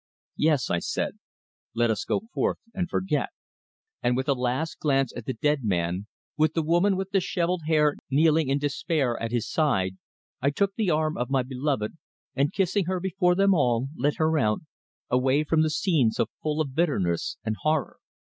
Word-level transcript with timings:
"Yes," 0.37 0.71
I 0.71 0.79
said, 0.79 1.19
"let 1.75 1.91
us 1.91 2.05
go 2.05 2.21
forth 2.33 2.57
and 2.73 2.89
forget." 2.89 3.29
And 4.01 4.17
with 4.17 4.27
a 4.27 4.33
last 4.33 4.79
glance 4.79 5.13
at 5.15 5.25
the 5.27 5.35
dead 5.35 5.63
man, 5.63 6.07
with 6.35 6.55
the 6.55 6.63
woman 6.63 6.97
with 6.97 7.11
dishevelled 7.11 7.65
hair 7.67 7.97
kneeling 8.09 8.49
in 8.49 8.57
despair 8.57 9.21
at 9.21 9.29
his 9.31 9.47
side, 9.47 9.97
I 10.41 10.49
took 10.49 10.73
the 10.73 10.89
arm 10.89 11.19
of 11.19 11.29
my 11.29 11.43
beloved, 11.43 11.99
and 12.33 12.51
kissing 12.51 12.85
her 12.85 12.99
before 12.99 13.35
them 13.35 13.53
all, 13.53 13.89
led 13.95 14.15
her 14.15 14.39
out, 14.39 14.61
away 15.11 15.43
from 15.43 15.61
the 15.61 15.69
scene 15.69 16.09
so 16.09 16.25
full 16.41 16.61
of 16.61 16.73
bitterness 16.73 17.37
and 17.45 17.55
horror. 17.61 17.97